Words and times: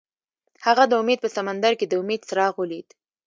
هغه 0.65 0.83
د 0.87 0.93
امید 1.01 1.19
په 1.21 1.29
سمندر 1.37 1.73
کې 1.79 1.85
د 1.87 1.93
امید 2.01 2.21
څراغ 2.29 2.53
ولید. 2.57 2.87